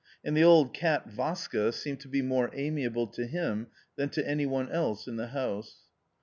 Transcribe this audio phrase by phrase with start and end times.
[0.25, 3.67] And the old cat, Vaska, seemed to be more amiable to him
[3.97, 5.83] than to any one else in the house.